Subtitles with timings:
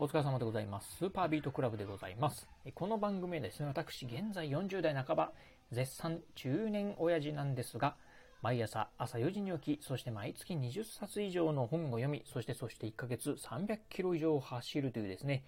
[0.00, 0.96] お疲れ様でございます。
[0.98, 2.46] スーパービートクラブでございます。
[2.76, 5.32] この番組はですね、私、現在40代半ば、
[5.72, 7.96] 絶賛中年親父なんですが、
[8.40, 15.42] 毎朝朝4時に起き、そして毎月20冊以上の本を読み、そしてそして1ヶ月300キロ以上走るというですね、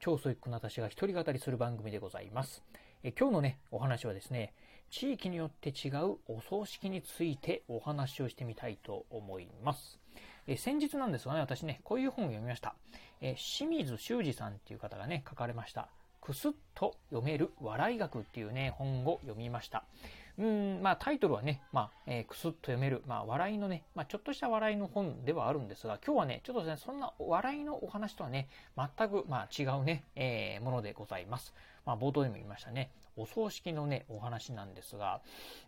[0.00, 2.62] 超ソイックな私が一人語りする番組でございます。
[3.04, 4.52] え今日のね、お話はですね、
[4.90, 10.03] 地域によって違うお葬式についてお話をしてみたいと思います。
[10.46, 12.74] え先日なんですがね、私ね、こういう本を読みました。
[13.20, 15.88] え清水修二さんっていう方がね、書かれました。
[16.20, 19.84] くすっと読める笑い学っていうね、本を読みました。
[20.38, 31.54] うん、まあタイトルはね、まあ、えーくすっと読める、まあ笑いのね、まあちょっとした笑いの本ではあるんですが、今日はね、ちょっとね、そんな笑いのお話とはね、全く、まあ違うね、えーものでございます。
[31.84, 35.20] まあ冒頭でも言いましたね、お葬式のね、お話なんですが、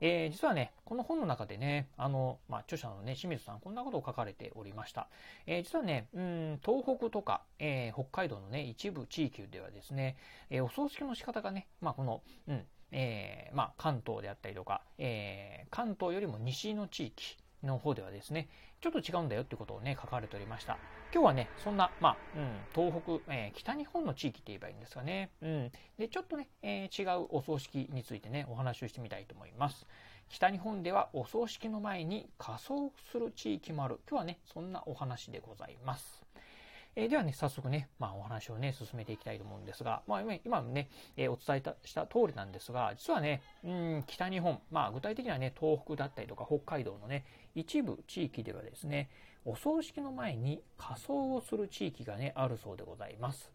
[0.00, 5.08] えー実はね、この本の中でね、あの、まあ著者のね、清水さん、こんなことを書かれておりました。
[5.46, 10.16] えー実はね、うん、東北とか、えー北海道のね、一部地域ではですね、
[10.50, 18.48] えお葬式の仕方がね、まあこの、うん、えまあ、関東であったりとか、え関東よりも西の地域の方ではですね、
[18.80, 20.78] ちょっと違うんだよってことをね、書かれておりました。
[21.12, 25.30] 今日はね、そんな、まあ、うん、東北、えー北日本の地域って言えばいいんですかね。
[25.42, 25.72] うん。
[25.98, 29.86] で、ちょっとね、えー違うお葬式についてね、お話をしてみたいと思います。
[30.28, 34.00] 北日本ではお葬式の前に仮装する地域もある。
[34.08, 36.24] 今日はね、そんなお話でございます。
[36.96, 49.10] えーではね、早速ね、まあお話をね、進めていきたいと思うんですが、まあ今今ね、えーお伝えした通りなんですが、実はね、うん、北日本、まあ具体的にはね、東北だったりとか北海道のね、一部地域ではですね、
[49.44, 53.50] お葬式の前に仮装をする地域がね、あるそうでございます。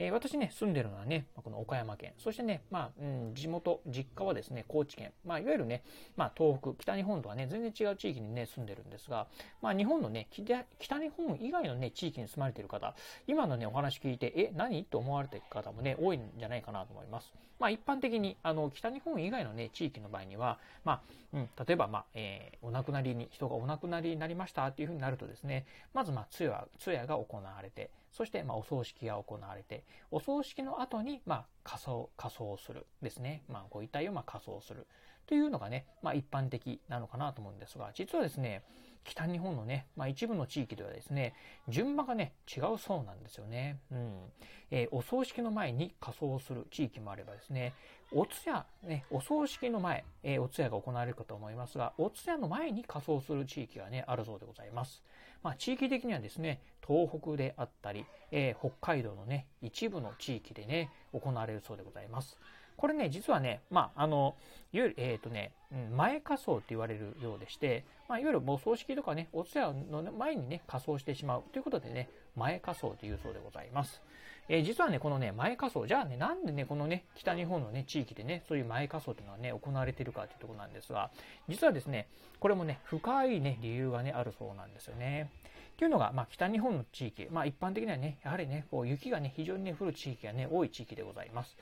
[0.00, 5.82] えー私ね、住んでるのはね、この岡山県、そしてね、まあ、うん、地元、実家はですね、高知県、まあ、いわゆるね、
[6.16, 9.26] まあ、東北、北日本とはね、全然違う地域にね、住んでるんですが、
[9.60, 12.94] まあ、日本のね、北日本以外のね、地域に住まれてる方、
[13.26, 17.32] 今のね、お話聞いて、え、何と思われてる方もね、多いんじゃないかなと思います。
[17.58, 21.00] まあ、一般的に、あの、北日本以外のね、地域の場合には、まあ、
[21.32, 33.44] うん、例えば、まあ、えーお亡くなりに、人がお亡くなりになりましたっていうふうになるとですね、まず、まあ、通夜、通夜が行われて、そして、まあ、お葬式が行われて、お葬式の後に、まあ、仮装、仮装するですね。
[33.46, 34.88] まあ、ご遺体を、まあ、仮装する。
[35.28, 38.62] というのがね、まあ、一般的なのかなと思うんですが、実はですね、
[39.04, 41.34] 北日本のね、まあ、一部の地域ではですね、
[41.68, 43.78] 順番がね、違うそうなんですよね。
[43.92, 44.32] うん。
[44.70, 47.74] えーお葬式の前に仮装する地域もあればですね、
[48.12, 55.02] お通夜、ね、お葬式の前、えーお通夜が行われるかと思いますが、お通夜の前に仮装する地域がね、あるそうでございます。
[55.42, 62.38] まあ、地域的にはですね、東北であったり、えー北海道のね、一部の地域でね、行われるそうでございます。
[62.78, 64.36] これね、実はね、まあ、あの、
[64.72, 65.52] いわゆる、えっ、とね、
[65.94, 74.00] 前仮装って言われるようでして、まあ、いわゆるお葬式とかね、お通夜の前にね、仮装してしまうということでね、前仮装というそうでございます。
[74.48, 81.10] えー実はね、このね、前仮装、じゃあね、なんでね、このね、北日本のね、地域でね、そういう前仮装というのはね、行われているかというところなんですが、
[81.48, 82.08] 実はですね、
[82.40, 85.30] これもね、深いね、理由がね、あるそうなんですよね。
[85.76, 91.56] というのが、まあ、北日本の地域、まあ、一般的にはね、やはりね、こう雪がね、非常にね、降る地域がね、多い地域でございます。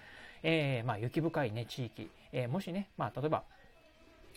[0.48, 3.42] えーまあ、雪深いね、地域、えーもしね、まあ、例えば、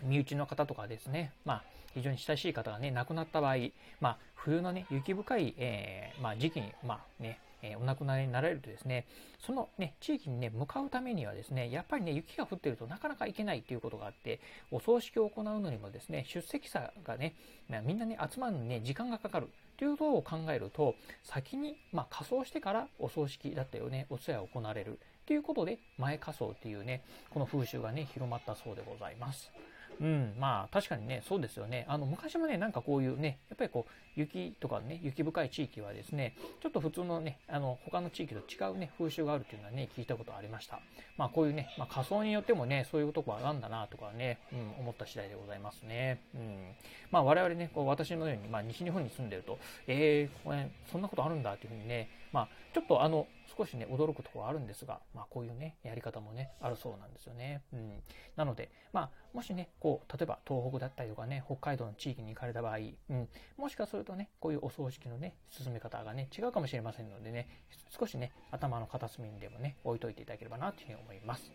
[0.02, 3.58] 身内の方とかですね、まあ、非常に親しい方がね、亡くなった場合、
[4.02, 9.06] まあ、冬のね、雪深い、えーまあ、時期に、まあね、えお亡くなりになられるとですね、
[9.40, 14.40] そのね、地域にね、向かうためにはですね、やっぱりね、雪が降ってるとなかなか行けないということがあって、
[14.72, 17.36] お葬式を行うのにもですね、出席者がね、
[17.70, 19.50] まあみんなね、集まるのにね、時間がかかる。
[19.79, 29.50] ていうことを考えると、先に、まあ、仮装してからお葬式だったよね、お通夜を行われるということで、前仮装っていうね、この風習がね、広まったそうでございます。
[30.02, 31.86] うん、まあ確かにね、そうですよね。
[31.88, 40.80] あの昔もね、なんかこういうね、やっぱりこう雪とかね、雪深い地域はですね、ちょっと普通のね、あの他の地域と違うね、風習があるっていうのはね、聞いたことありました。
[41.18, 46.22] まあこういうね、まあ仮想によってもね、そういうとこはあるんだなとかね、うん、思った次第でございますね。
[46.34, 46.76] うん。
[47.12, 57.61] まあ我々ね、こう私のように、まあ西日本に住んでると、えー、これ、そんなことあるんだっていうふうにね、まあちょっとあの、少しね、驚くところはあるんですが、まあこういうね、やり方もね、あるそうなんですよね。
[57.73, 58.03] うん。
[58.35, 67.47] なので、まあもしね、こう、例えば東北だったりとかね、北海道の地域に行かれた場合、うん、もしかするとね、こういうお葬式のね、進め方がね、違うかもしれませんのでね、
[67.97, 71.51] 少しね、頭の片隅にでもね、置いといていただければなというふうに思います。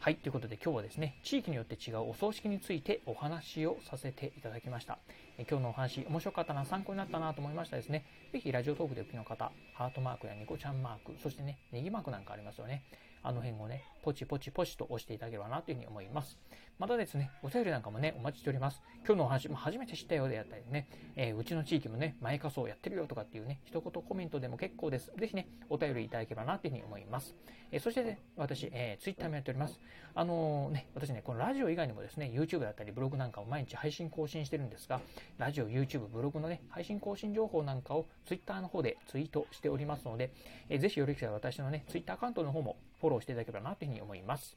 [0.00, 4.98] はい、ということで今日はですね、地域によって違うお葬式についてお話をさせていただきました。
[5.36, 8.04] 今日のお話、面白かったな、参考になったなと思いましたですね。
[8.32, 12.84] ぜひラジオトークでお聞きの方、ハートマークやニコちゃんマーク、そしてね、ネギマークなんかありますよね。
[13.24, 16.38] あの辺をね、ポチポチポチと押していただければなというふうに思います。
[16.78, 18.82] またですね、お便りなんかもね、お待ちしております。
[19.06, 25.10] 今日のお話、も初めて知ったようであったりね、えー、うちの地域もね、前仮装やってるよとかっていうね、一言コメントでも結構です。
[25.18, 27.34] ぜひね、お便りいただければなというふうに思います。
[27.72, 29.80] えー、そしてね、私、えー、ツイッターもやっております。
[30.14, 35.00] あのね、私ね、このラジオ以外にもですね、YouTube だったりブログなんかを毎日配信更新してるんですが、
[35.38, 40.30] ラジオ、YouTube、ブログのね、配信更新情報なんかを Twitter の方でツイートしておりますので、
[40.68, 44.56] えー、ぜひよろしければ私のね、Twitter アカウントの方もフォローしていただければなというふうに思います。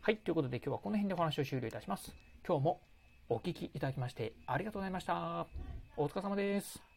[0.00, 2.12] はい、ということで今日はこの辺でお話を終了いたします。
[2.46, 2.80] 今日も
[3.28, 5.46] お聴きいただきましてありがとうございました。
[5.96, 6.95] お疲れ様です。